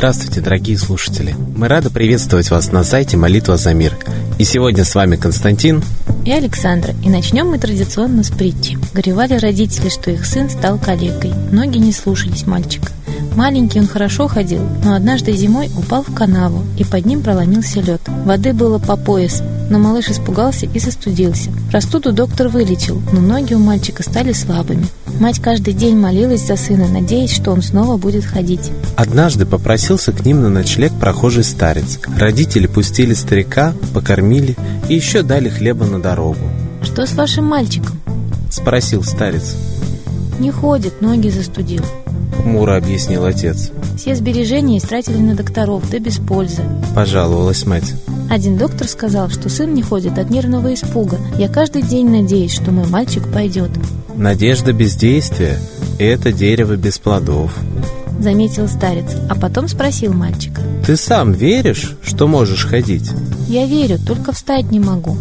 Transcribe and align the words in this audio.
Здравствуйте, 0.00 0.40
дорогие 0.40 0.78
слушатели! 0.78 1.36
Мы 1.54 1.68
рады 1.68 1.90
приветствовать 1.90 2.50
вас 2.50 2.72
на 2.72 2.84
сайте 2.84 3.18
«Молитва 3.18 3.58
за 3.58 3.74
мир». 3.74 3.98
И 4.38 4.44
сегодня 4.44 4.82
с 4.82 4.94
вами 4.94 5.16
Константин 5.16 5.82
и 6.24 6.32
Александра. 6.32 6.94
И 7.04 7.10
начнем 7.10 7.48
мы 7.48 7.58
традиционно 7.58 8.24
с 8.24 8.30
притчи. 8.30 8.78
Горевали 8.94 9.34
родители, 9.34 9.90
что 9.90 10.10
их 10.10 10.24
сын 10.24 10.48
стал 10.48 10.78
калекой. 10.78 11.34
Ноги 11.52 11.76
не 11.76 11.92
слушались 11.92 12.46
мальчика. 12.46 12.92
Маленький 13.36 13.78
он 13.78 13.86
хорошо 13.86 14.26
ходил, 14.26 14.62
но 14.82 14.94
однажды 14.94 15.32
зимой 15.32 15.70
упал 15.76 16.02
в 16.02 16.14
канаву, 16.14 16.64
и 16.78 16.84
под 16.84 17.04
ним 17.04 17.20
проломился 17.22 17.80
лед. 17.80 18.00
Воды 18.24 18.54
было 18.54 18.78
по 18.78 18.96
пояс, 18.96 19.42
но 19.68 19.78
малыш 19.78 20.08
испугался 20.08 20.64
и 20.64 20.78
застудился. 20.78 21.50
Простуду 21.70 22.12
доктор 22.12 22.48
вылечил, 22.48 23.02
но 23.12 23.20
ноги 23.20 23.52
у 23.52 23.58
мальчика 23.58 24.02
стали 24.02 24.32
слабыми. 24.32 24.86
Мать 25.20 25.38
каждый 25.38 25.74
день 25.74 25.98
молилась 25.98 26.46
за 26.46 26.56
сына, 26.56 26.88
надеясь, 26.88 27.30
что 27.30 27.50
он 27.50 27.60
снова 27.60 27.98
будет 27.98 28.24
ходить. 28.24 28.72
Однажды 28.96 29.44
попросился 29.44 30.12
к 30.12 30.24
ним 30.24 30.40
на 30.40 30.48
ночлег 30.48 30.92
прохожий 30.98 31.44
старец. 31.44 32.00
Родители 32.16 32.66
пустили 32.66 33.12
старика, 33.12 33.74
покормили 33.92 34.56
и 34.88 34.94
еще 34.94 35.22
дали 35.22 35.50
хлеба 35.50 35.84
на 35.84 36.00
дорогу. 36.00 36.40
«Что 36.82 37.04
с 37.04 37.12
вашим 37.12 37.44
мальчиком?»– 37.44 38.00
спросил 38.50 39.04
старец. 39.04 39.56
«Не 40.38 40.50
ходит, 40.50 41.02
ноги 41.02 41.28
застудил»,– 41.28 41.84
хмуро 42.42 42.78
объяснил 42.78 43.26
отец. 43.26 43.72
«Все 43.98 44.14
сбережения 44.14 44.78
истратили 44.78 45.18
на 45.18 45.34
докторов, 45.34 45.82
да 45.90 45.98
без 45.98 46.16
пользы»,– 46.16 46.62
пожаловалась 46.94 47.66
мать. 47.66 47.92
Один 48.30 48.56
доктор 48.56 48.86
сказал, 48.86 49.28
что 49.28 49.48
сын 49.48 49.74
не 49.74 49.82
ходит 49.82 50.16
от 50.16 50.30
нервного 50.30 50.72
испуга. 50.72 51.18
Я 51.36 51.48
каждый 51.48 51.82
день 51.82 52.08
надеюсь, 52.08 52.54
что 52.54 52.70
мой 52.70 52.86
мальчик 52.86 53.26
пойдет. 53.26 53.70
Надежда 54.14 54.72
бездействия– 54.72 55.58
это 55.98 56.30
дерево 56.30 56.76
без 56.76 56.98
плодов. 56.98 57.52
Заметил 58.20 58.68
старец, 58.68 59.16
а 59.28 59.34
потом 59.34 59.66
спросил 59.66 60.12
мальчика. 60.12 60.62
Ты 60.86 60.96
сам 60.96 61.32
веришь, 61.32 61.96
что 62.04 62.28
можешь 62.28 62.66
ходить? 62.66 63.10
Я 63.48 63.66
верю, 63.66 63.98
только 63.98 64.30
встать 64.30 64.70
не 64.70 64.78
могу. 64.78 65.16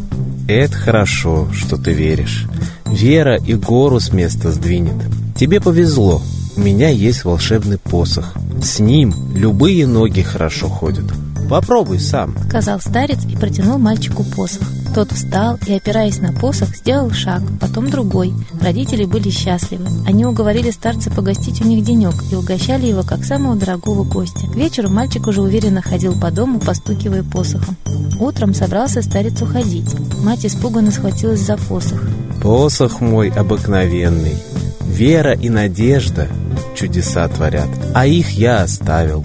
Это 0.47 0.75
хорошо, 0.75 1.47
что 1.51 1.77
ты 1.77 1.93
веришь. 1.93 2.45
Вера 2.85 3.37
и 3.37 3.55
гору 3.55 3.99
с 3.99 4.13
места 4.13 4.51
сдвинет. 4.51 5.01
Тебе 5.35 5.59
повезло, 5.59 6.21
у 6.55 6.59
меня 6.59 6.89
есть 6.89 7.25
волшебный 7.25 7.79
посох. 7.79 8.35
С 8.61 8.77
ним 8.77 9.15
любые 9.33 9.87
ноги 9.87 10.21
хорошо 10.21 10.69
ходят. 10.69 11.05
Попробуй 11.49 11.99
сам»,— 11.99 12.35
сказал 12.47 12.79
старец 12.79 13.25
и 13.25 13.35
протянул 13.35 13.79
мальчику 13.79 14.23
посох. 14.23 14.67
Тот 14.93 15.11
встал 15.11 15.57
и, 15.65 15.73
опираясь 15.73 16.19
на 16.19 16.31
посох, 16.31 16.75
сделал 16.75 17.11
шаг, 17.11 17.41
потом 17.59 17.89
другой. 17.89 18.33
Родители 18.61 19.05
были 19.05 19.29
счастливы. 19.29 19.85
Они 20.07 20.25
уговорили 20.25 20.71
старца 20.71 21.09
погостить 21.11 21.61
у 21.61 21.67
них 21.67 21.83
денек 21.83 22.13
и 22.31 22.35
угощали 22.35 22.87
его 22.87 23.03
как 23.03 23.23
самого 23.23 23.55
дорогого 23.55 24.03
гостя. 24.03 24.47
К 24.47 24.55
вечеру 24.55 24.89
мальчик 24.89 25.27
уже 25.27 25.41
уверенно 25.41 25.81
ходил 25.81 26.19
по 26.19 26.31
дому, 26.31 26.59
постукивая 26.59 27.23
посохом. 27.23 27.77
Утром 28.19 28.53
собрался 28.53 29.01
старец 29.01 29.41
уходить. 29.41 29.95
Мать 30.23 30.45
испуганно 30.45 30.91
схватилась 30.91 31.41
за 31.41 31.57
посох. 31.57 32.01
«Посох 32.41 33.01
мой 33.01 33.29
обыкновенный. 33.29 34.37
Вера 34.81 35.33
и 35.33 35.49
надежда 35.49 36.27
чудеса 36.75 37.27
творят, 37.27 37.69
а 37.93 38.05
их 38.05 38.31
я 38.31 38.61
оставил. 38.61 39.23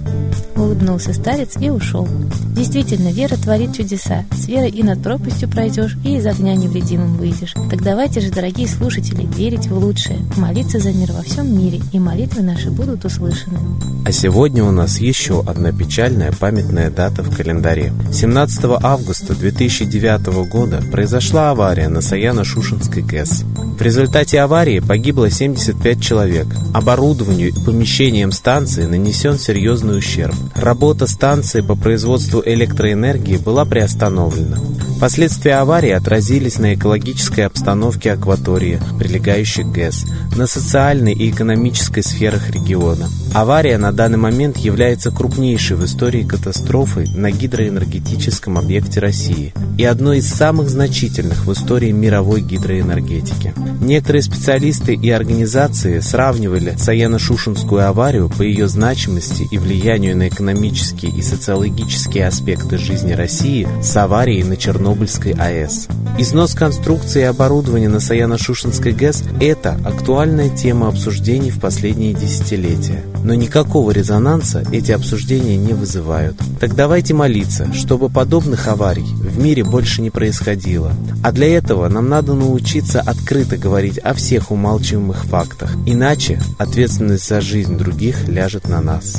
Улыбнулся 0.75 1.13
старец 1.13 1.57
и 1.61 1.71
ушел. 1.71 2.09
Действительно, 2.57 3.11
вера 3.11 3.37
творит 3.37 3.77
чудеса. 3.77 4.25
С 4.33 4.49
верой 4.49 4.71
и 4.71 4.83
над 4.83 5.01
пропастью 5.05 5.49
пройдешь, 5.49 5.97
и 6.05 6.17
из 6.17 6.27
огня 6.27 6.57
невредимым 6.57 7.17
выйдешь. 7.17 7.55
Так 7.71 7.81
давайте 7.81 8.21
же, 8.21 8.33
дорогие 8.33 8.67
слушатели, 8.67 9.25
верить 9.37 9.69
в 9.69 9.79
лучшее, 9.79 10.19
молиться 10.37 10.81
за 10.81 10.93
мир 10.93 11.13
во 11.13 11.23
всем 11.23 11.57
мире, 11.57 11.81
и 11.93 12.01
молитвы 12.01 12.43
наши 12.43 12.73
будут 12.73 13.05
услышаны. 13.05 13.57
А 14.05 14.11
сегодня 14.11 14.65
у 14.65 14.73
нас 14.73 14.99
еще 14.99 15.45
одна 15.47 15.71
печальная 15.71 16.33
памятная 16.33 16.91
дата 16.91 17.23
в 17.23 17.35
календаре. 17.35 17.93
17 18.13 18.65
августа 18.83 19.35
2009 19.35 20.49
года 20.51 20.83
произошла 20.91 21.53
авария 21.53 21.89
на 21.89 21.99
Саяно-Шушенской 21.99 23.03
ГЭС. 23.03 23.45
В 23.79 23.83
результате 23.83 24.41
аварии 24.41 24.81
погибло 24.81 25.31
75 25.31 26.01
человек. 26.01 26.47
Оборудованию 26.73 27.49
и 27.49 27.65
помещениям 27.65 28.31
станции 28.31 28.85
нанесен 28.85 29.39
серьезный 29.39 29.99
ущерб. 29.99 30.35
Работа 30.65 31.07
станции 31.07 31.61
по 31.61 31.77
производству 31.77 32.43
электроэнергии 32.43 33.37
была 33.37 33.67
приостановлена. 33.67 34.57
Последствия 35.05 35.57
аварии 35.57 35.91
отразились 35.91 36.59
на 36.59 36.73
экологической 36.73 37.43
обстановке 37.43 38.11
акватории, 38.13 38.81
прилегающей 38.99 39.63
к 39.63 39.67
ГЭС, 39.67 40.07
на 40.35 40.47
социальной 40.47 41.13
и 41.13 41.31
экономической 41.31 42.01
сферах 42.03 42.49
региона. 42.49 43.11
Авария 43.35 43.77
на 43.77 43.93
данный 43.93 44.17
момент 44.17 44.57
является 44.57 45.11
крупнейшей 45.11 45.77
в 45.77 45.85
истории 45.85 46.23
катастрофой 46.23 47.07
на 47.15 47.31
гидроэнергетическом 47.31 48.57
объекте 48.57 49.01
России 49.01 49.53
и 49.77 49.85
одной 49.85 50.19
из 50.19 50.29
самых 50.33 50.71
значительных 50.71 51.45
в 51.45 51.53
истории 51.53 51.91
мировой 51.91 52.41
гидроэнергетики. 52.41 53.53
Некоторые 53.81 54.23
специалисты 54.23 54.95
и 54.95 55.11
организации 55.11 56.01
сравнивали 56.01 56.77
Саяно-Шушенскую 56.79 57.83
аварию 57.83 58.31
по 58.31 58.41
ее 58.41 58.69
значимости 58.69 59.47
и 59.51 59.59
влиянию 59.59 60.17
на 60.17 60.29
экономические 60.29 61.13
и 61.13 61.21
социологические 61.21 62.27
аспекты 62.27 62.79
жизни 62.79 63.13
России 63.13 63.69
с 63.83 63.95
аварией 63.97 64.45
на 64.45 64.57
Чернобыльской 64.95 65.33
АЭС. 65.33 65.89
Износ 66.19 66.55
конструкции 66.55 67.23
и 67.23 67.25
оборудования 67.25 67.89
на 67.89 67.97
Саяно-Шушенской 67.97 68.93
ГЭС– 68.93 69.25
это 69.41 69.77
актуальная 69.85 70.49
тема 70.49 70.89
обсуждений 70.89 71.51
в 71.51 71.59
последние 71.59 72.15
десятилетия. 72.15 73.03
Но 73.25 73.35
никакого 73.35 73.91
резонанса 73.91 74.63
эти 74.71 74.93
обсуждения 74.93 75.57
не 75.57 75.73
вызывают. 75.73 76.37
Так 76.61 76.77
давайте 76.77 77.13
молиться, 77.13 77.73
чтобы 77.75 78.09
подобных 78.09 78.69
аварий 78.69 79.03
в 79.03 79.39
мире 79.39 79.65
больше 79.65 80.01
не 80.01 80.11
происходило. 80.11 80.93
А 81.25 81.33
для 81.33 81.49
этого 81.57 81.89
нам 81.89 82.09
надо 82.09 82.35
научиться 82.35 83.01
открыто 83.01 83.57
говорить 83.57 83.99
о 83.99 84.15
всех 84.15 84.53
умалчиваемых 84.53 85.25
фактах. 85.25 85.75
Иначе 85.87 86.41
ответственность 86.59 87.29
за 87.29 87.41
жизнь 87.41 87.77
других 87.77 88.29
ляжет 88.29 88.69
на 88.69 88.81
нас. 88.81 89.17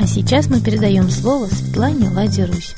А 0.00 0.06
сейчас 0.06 0.48
мы 0.48 0.60
передаем 0.60 1.10
слово 1.10 1.46
Светлане 1.46 2.10
Ладе 2.10 2.46
Русь. 2.46 2.74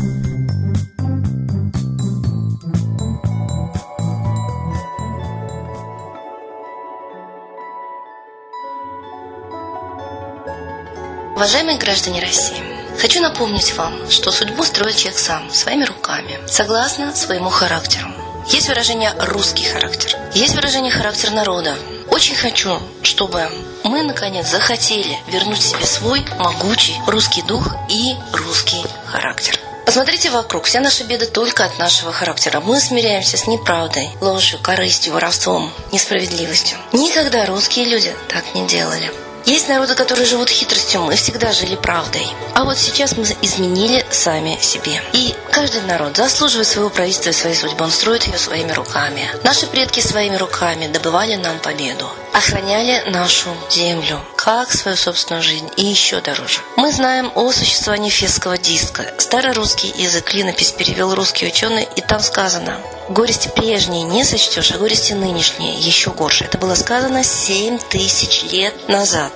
Уважаемые 11.38 11.78
граждане 11.78 12.20
России, 12.20 12.60
хочу 13.00 13.20
напомнить 13.20 13.72
вам, 13.76 14.10
что 14.10 14.32
судьбу 14.32 14.64
строит 14.64 14.96
человек 14.96 15.20
сам, 15.20 15.48
своими 15.54 15.84
руками, 15.84 16.36
согласно 16.48 17.14
своему 17.14 17.48
характеру. 17.48 18.08
Есть 18.48 18.66
выражение 18.66 19.14
«русский 19.20 19.64
характер», 19.64 20.18
есть 20.34 20.56
выражение 20.56 20.90
«характер 20.90 21.30
народа». 21.30 21.76
Очень 22.10 22.34
хочу, 22.34 22.80
чтобы 23.04 23.48
мы, 23.84 24.02
наконец, 24.02 24.50
захотели 24.50 25.16
вернуть 25.28 25.62
себе 25.62 25.86
свой 25.86 26.24
могучий 26.40 26.96
русский 27.06 27.42
дух 27.42 27.72
и 27.88 28.16
русский 28.32 28.84
характер. 29.06 29.60
Посмотрите 29.86 30.30
вокруг, 30.30 30.64
вся 30.64 30.80
наша 30.80 31.04
беда 31.04 31.26
только 31.26 31.64
от 31.64 31.78
нашего 31.78 32.12
характера. 32.12 32.58
Мы 32.58 32.80
смиряемся 32.80 33.36
с 33.36 33.46
неправдой, 33.46 34.10
ложью, 34.20 34.58
корыстью, 34.60 35.12
воровством, 35.12 35.72
несправедливостью. 35.92 36.78
Никогда 36.92 37.46
русские 37.46 37.84
люди 37.84 38.12
так 38.28 38.56
не 38.56 38.66
делали. 38.66 39.12
Есть 39.44 39.68
народы, 39.68 39.94
которые 39.94 40.26
живут 40.26 40.50
хитростью, 40.50 41.02
мы 41.02 41.14
всегда 41.16 41.52
жили 41.52 41.76
правдой. 41.76 42.26
А 42.54 42.64
вот 42.64 42.78
сейчас 42.78 43.16
мы 43.16 43.24
изменили 43.42 44.04
сами 44.10 44.58
себе. 44.60 45.00
И 45.12 45.34
каждый 45.50 45.82
народ 45.82 46.16
заслуживает 46.16 46.66
своего 46.66 46.90
правительства 46.90 47.30
и 47.30 47.32
своей 47.32 47.56
судьбы. 47.56 47.84
Он 47.84 47.90
строит 47.90 48.24
ее 48.24 48.38
своими 48.38 48.72
руками. 48.72 49.28
Наши 49.44 49.66
предки 49.66 50.00
своими 50.00 50.36
руками 50.36 50.86
добывали 50.88 51.36
нам 51.36 51.58
победу. 51.60 52.08
Охраняли 52.32 53.10
нашу 53.10 53.50
землю, 53.70 54.20
как 54.36 54.70
свою 54.70 54.96
собственную 54.96 55.42
жизнь 55.42 55.68
и 55.76 55.84
еще 55.84 56.20
дороже. 56.20 56.60
Мы 56.76 56.92
знаем 56.92 57.32
о 57.34 57.50
существовании 57.52 58.10
фесского 58.10 58.56
диска. 58.56 59.12
Старый 59.18 59.52
русский 59.52 59.92
язык 59.96 60.24
клинопись 60.24 60.72
перевел 60.72 61.14
русский 61.14 61.46
ученый, 61.46 61.88
и 61.96 62.00
там 62.00 62.20
сказано 62.20 62.78
Горести 63.08 63.48
прежние 63.48 64.02
не 64.02 64.22
сочтешь, 64.22 64.70
а 64.70 64.76
горести 64.76 65.14
нынешние 65.14 65.74
еще 65.74 66.10
горше. 66.10 66.44
Это 66.44 66.58
было 66.58 66.74
сказано 66.74 67.24
семь 67.24 67.78
тысяч 67.78 68.42
лет 68.52 68.88
назад. 68.88 69.32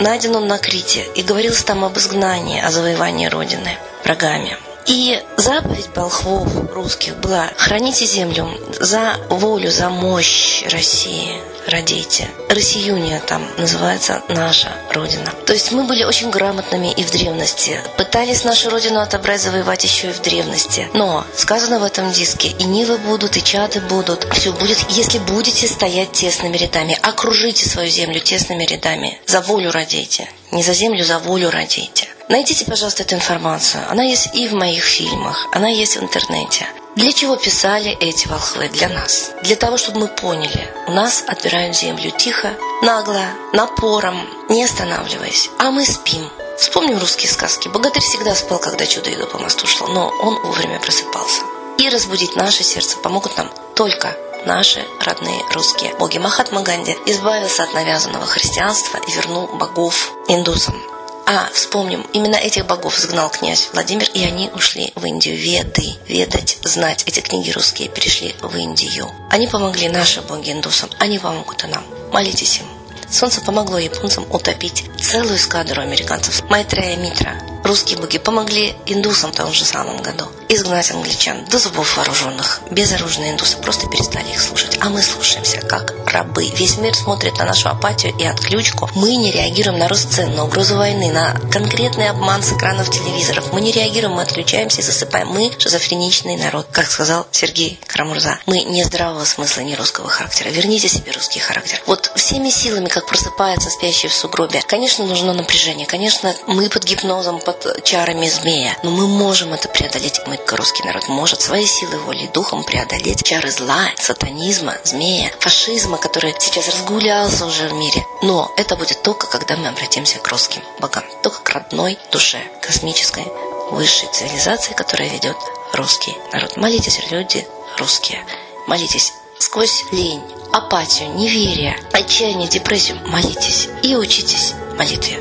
Найден 0.00 0.34
он 0.34 0.48
на 0.48 0.58
Крите 0.58 1.06
и 1.14 1.22
говорилось 1.22 1.62
там 1.62 1.84
об 1.84 1.96
изгнании, 1.96 2.60
о 2.60 2.72
завоевании 2.72 3.28
Родины 3.28 3.78
врагами. 4.02 4.58
И 4.86 5.18
заповедь 5.36 5.88
волхвов 5.94 6.46
русских 6.72 7.16
была 7.16 7.50
«Храните 7.56 8.04
землю 8.04 8.48
за 8.78 9.16
волю, 9.30 9.70
за 9.70 9.88
мощь 9.88 10.64
России, 10.70 11.40
родите». 11.66 12.28
Россиюния 12.50 13.20
там 13.26 13.42
называется 13.56 14.22
наша 14.28 14.72
Родина. 14.90 15.32
То 15.46 15.52
есть 15.52 15.72
мы 15.72 15.84
были 15.84 16.04
очень 16.04 16.30
грамотными 16.30 16.92
и 16.92 17.02
в 17.02 17.10
древности. 17.10 17.80
Пытались 17.96 18.44
нашу 18.44 18.70
Родину 18.70 19.00
отобрать, 19.00 19.40
завоевать 19.40 19.82
еще 19.84 20.10
и 20.10 20.12
в 20.12 20.20
древности. 20.20 20.88
Но 20.94 21.24
сказано 21.36 21.80
в 21.80 21.84
этом 21.84 22.12
диске, 22.12 22.48
и 22.48 22.64
нивы 22.64 22.98
будут, 22.98 23.36
и 23.36 23.42
чады 23.42 23.80
будут. 23.80 24.28
Все 24.34 24.52
будет, 24.52 24.78
если 24.90 25.18
будете 25.18 25.66
стоять 25.66 26.12
тесными 26.12 26.56
рядами. 26.56 26.98
Окружите 27.02 27.68
свою 27.68 27.88
землю 27.88 28.20
тесными 28.20 28.64
рядами. 28.64 29.18
За 29.26 29.40
волю 29.40 29.72
родите. 29.72 30.28
Не 30.52 30.62
за 30.62 30.74
землю, 30.74 31.04
за 31.04 31.18
волю 31.18 31.50
родите. 31.50 32.08
Найдите, 32.28 32.64
пожалуйста, 32.64 33.02
эту 33.02 33.16
информацию. 33.16 33.84
Она 33.90 34.02
есть 34.02 34.34
и 34.34 34.48
в 34.48 34.54
моих 34.54 34.82
фильмах, 34.82 35.46
она 35.52 35.68
есть 35.68 35.96
в 35.96 36.02
интернете. 36.02 36.66
Для 36.96 37.12
чего 37.12 37.36
писали 37.36 37.90
эти 38.00 38.28
волхвы 38.28 38.68
для 38.68 38.88
нас? 38.88 39.32
Для 39.42 39.56
того, 39.56 39.76
чтобы 39.76 40.00
мы 40.00 40.08
поняли, 40.08 40.72
у 40.86 40.92
нас 40.92 41.24
отбирают 41.26 41.76
землю 41.76 42.10
тихо, 42.10 42.54
нагло, 42.82 43.24
напором, 43.52 44.28
не 44.48 44.62
останавливаясь. 44.64 45.50
А 45.58 45.70
мы 45.70 45.84
спим. 45.84 46.30
Вспомним 46.56 46.98
русские 46.98 47.30
сказки. 47.30 47.68
Богатырь 47.68 48.02
всегда 48.02 48.34
спал, 48.34 48.58
когда 48.58 48.86
чудо-иду 48.86 49.26
по 49.26 49.38
мосту 49.38 49.66
шло, 49.66 49.88
но 49.88 50.08
он 50.08 50.40
вовремя 50.42 50.78
просыпался. 50.78 51.42
И 51.78 51.88
разбудить 51.88 52.36
наше 52.36 52.62
сердце 52.62 52.96
помогут 52.98 53.36
нам 53.36 53.50
только 53.74 54.16
наши 54.46 54.84
родные 55.00 55.42
русские 55.52 55.94
боги. 55.96 56.18
Махатма 56.18 56.62
Ганди 56.62 56.96
избавился 57.06 57.64
от 57.64 57.74
навязанного 57.74 58.24
христианства 58.24 58.98
и 59.06 59.10
вернул 59.10 59.48
богов 59.48 60.12
индусам. 60.28 60.80
А, 61.26 61.48
вспомним, 61.54 62.06
именно 62.12 62.36
этих 62.36 62.66
богов 62.66 62.98
сгнал 62.98 63.30
князь 63.30 63.70
Владимир, 63.72 64.06
и 64.12 64.22
они 64.24 64.50
ушли 64.54 64.92
в 64.94 65.04
Индию. 65.06 65.36
Веды, 65.36 65.94
ведать, 66.06 66.58
знать. 66.62 67.02
Эти 67.06 67.20
книги 67.20 67.50
русские 67.50 67.88
перешли 67.88 68.34
в 68.42 68.54
Индию. 68.54 69.10
Они 69.30 69.46
помогли 69.48 69.88
нашим 69.88 70.24
боги 70.24 70.52
индусам, 70.52 70.90
они 70.98 71.18
помогут 71.18 71.64
и 71.64 71.66
нам. 71.66 71.82
Молитесь 72.12 72.58
им. 72.58 72.66
Солнце 73.10 73.40
помогло 73.40 73.78
японцам 73.78 74.26
утопить 74.30 74.84
целую 75.00 75.36
эскадру 75.36 75.80
американцев. 75.80 76.42
Майтрея 76.50 76.96
Митра, 76.96 77.40
Русские 77.64 77.98
боги 77.98 78.18
помогли 78.18 78.76
индусам 78.86 79.32
в 79.32 79.36
том 79.36 79.52
же 79.52 79.64
самом 79.64 80.02
году 80.02 80.28
изгнать 80.54 80.90
англичан 80.90 81.44
до 81.46 81.58
зубов 81.58 81.96
вооруженных. 81.96 82.60
Безоружные 82.70 83.32
индусы 83.32 83.56
просто 83.58 83.88
перестали 83.88 84.30
их 84.30 84.40
слушать. 84.40 84.78
А 84.80 84.88
мы 84.88 85.02
слушаемся, 85.02 85.60
как 85.60 85.94
рабы. 86.06 86.46
Весь 86.56 86.76
мир 86.78 86.94
смотрит 86.94 87.38
на 87.38 87.44
нашу 87.44 87.68
апатию 87.68 88.14
и 88.16 88.24
отключку. 88.24 88.88
Мы 88.94 89.16
не 89.16 89.32
реагируем 89.32 89.78
на 89.78 89.88
рост 89.88 90.12
цен, 90.12 90.34
на 90.34 90.44
угрозу 90.44 90.76
войны, 90.76 91.10
на 91.10 91.34
конкретный 91.50 92.10
обман 92.10 92.42
с 92.42 92.52
экранов 92.52 92.90
телевизоров. 92.90 93.52
Мы 93.52 93.60
не 93.60 93.72
реагируем, 93.72 94.14
мы 94.14 94.22
отключаемся 94.22 94.80
и 94.80 94.84
засыпаем. 94.84 95.28
Мы 95.28 95.52
шизофреничный 95.58 96.36
народ, 96.36 96.66
как 96.70 96.86
сказал 96.86 97.26
Сергей 97.32 97.80
Карамурза. 97.86 98.38
Мы 98.46 98.62
не 98.62 98.84
здравого 98.84 99.24
смысла, 99.24 99.62
не 99.62 99.74
русского 99.74 100.08
характера. 100.08 100.50
Верните 100.50 100.88
себе 100.88 101.12
русский 101.12 101.40
характер. 101.40 101.82
Вот 101.86 102.12
всеми 102.14 102.50
силами, 102.50 102.88
как 102.88 103.06
просыпается 103.06 103.70
спящий 103.70 104.08
в 104.08 104.14
сугробе, 104.14 104.62
конечно, 104.66 105.04
нужно 105.04 105.32
напряжение. 105.32 105.86
Конечно, 105.86 106.34
мы 106.46 106.68
под 106.68 106.84
гипнозом, 106.84 107.40
под 107.40 107.53
под 107.60 107.84
чарами 107.84 108.28
змея. 108.28 108.76
Но 108.82 108.90
мы 108.90 109.06
можем 109.06 109.52
это 109.52 109.68
преодолеть. 109.68 110.20
Мы, 110.26 110.38
русский 110.48 110.82
народ, 110.84 111.08
может 111.08 111.40
своей 111.40 111.66
силой 111.66 111.98
воли 111.98 112.26
духом 112.32 112.64
преодолеть 112.64 113.22
чары 113.22 113.50
зла, 113.50 113.88
сатанизма, 113.96 114.74
змея, 114.84 115.30
фашизма, 115.40 115.98
который 115.98 116.34
сейчас 116.38 116.68
разгулялся 116.68 117.46
уже 117.46 117.68
в 117.68 117.72
мире. 117.74 118.04
Но 118.22 118.52
это 118.56 118.76
будет 118.76 119.02
только, 119.02 119.26
когда 119.26 119.56
мы 119.56 119.68
обратимся 119.68 120.18
к 120.18 120.28
русским 120.28 120.62
богам. 120.80 121.04
Только 121.22 121.40
к 121.42 121.50
родной 121.50 121.98
душе, 122.12 122.42
космической, 122.62 123.24
высшей 123.70 124.08
цивилизации, 124.12 124.74
которая 124.74 125.08
ведет 125.08 125.36
русский 125.72 126.14
народ. 126.32 126.56
Молитесь, 126.56 127.00
люди 127.10 127.46
русские. 127.78 128.24
Молитесь 128.66 129.12
сквозь 129.38 129.84
лень, 129.92 130.22
апатию, 130.52 131.14
неверие, 131.14 131.76
отчаяние, 131.92 132.48
депрессию. 132.48 132.98
Молитесь 133.06 133.68
и 133.82 133.96
учитесь 133.96 134.54
молитве. 134.76 135.20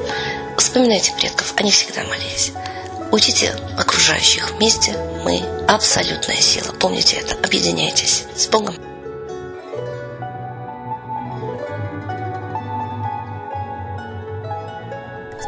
Вспоминайте 0.58 1.14
предков, 1.14 1.54
они 1.58 1.72
всегда 1.72 2.04
молились. 2.04 2.52
Учите 3.12 3.54
окружающих. 3.78 4.52
Вместе 4.52 4.98
мы 5.24 5.40
абсолютная 5.68 6.38
сила. 6.38 6.74
Помните 6.74 7.18
это. 7.18 7.36
Объединяйтесь. 7.46 8.26
С 8.36 8.48
Богом. 8.48 8.76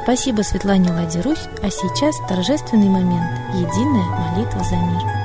Спасибо 0.03 0.43
Светлане 0.43 0.91
Ладе 0.91 1.19
а 1.19 1.69
сейчас 1.71 2.15
торжественный 2.29 2.89
момент– 2.89 3.39
единая 3.55 4.05
молитва 4.05 4.63
за 4.63 4.75
мир. 4.75 5.24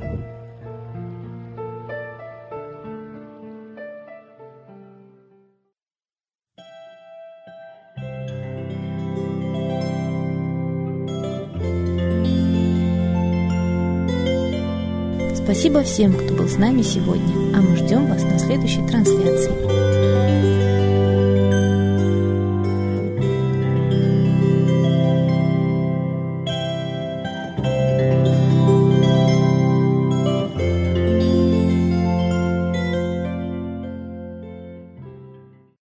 Спасибо 15.51 15.83
всем, 15.83 16.13
кто 16.13 16.33
был 16.33 16.47
с 16.47 16.55
нами 16.55 16.81
сегодня, 16.81 17.57
а 17.57 17.61
мы 17.61 17.75
ждем 17.75 18.07
вас 18.07 18.23
на 18.23 18.39
следующей 18.39 18.87
трансляции. 18.87 19.90